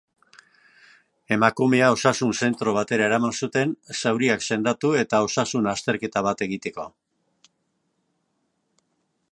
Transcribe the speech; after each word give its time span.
Emakumea 1.35 1.89
osasun 1.95 2.31
zentro 2.45 2.73
batera 2.77 3.05
eraman 3.09 3.35
zuten 3.47 3.75
zauriak 3.99 4.47
sendatu 4.55 4.93
eta 5.03 5.21
osasun 5.27 5.71
azterketa 5.75 6.25
bat 6.29 6.43
egiteko. 6.47 6.89